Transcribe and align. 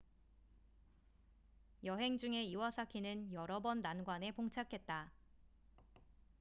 여행 1.83 2.17
중에 2.17 2.43
이와사키는 2.43 3.33
여러 3.33 3.59
번 3.61 3.83
난관에 3.83 4.31
봉착했다 4.31 5.11